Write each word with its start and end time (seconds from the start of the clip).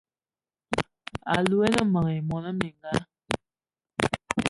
Alou 1.33 1.59
o 1.65 1.67
ne 1.73 1.81
meng 1.91 2.25
mona 2.29 2.49
mininga? 2.57 2.91